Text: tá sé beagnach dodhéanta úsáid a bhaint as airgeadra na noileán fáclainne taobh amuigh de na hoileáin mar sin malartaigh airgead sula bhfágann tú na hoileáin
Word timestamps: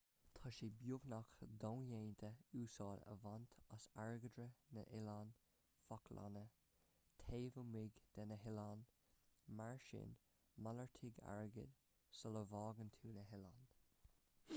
tá 0.37 0.49
sé 0.57 0.67
beagnach 0.81 1.31
dodhéanta 1.63 2.29
úsáid 2.59 3.03
a 3.11 3.17
bhaint 3.25 3.51
as 3.77 3.83
airgeadra 4.05 4.47
na 4.77 4.85
noileán 4.89 5.29
fáclainne 5.89 6.43
taobh 7.27 7.61
amuigh 7.65 8.01
de 8.17 8.25
na 8.33 8.39
hoileáin 8.47 8.83
mar 9.63 9.69
sin 9.93 10.17
malartaigh 10.69 11.23
airgead 11.39 11.77
sula 12.21 12.43
bhfágann 12.55 12.93
tú 13.01 13.13
na 13.19 13.27
hoileáin 13.33 13.71